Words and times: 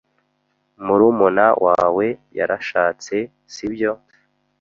Murumuna 0.85 1.45
wawe 1.65 2.05
yarashatse, 2.37 3.15
sibyo? 3.53 3.91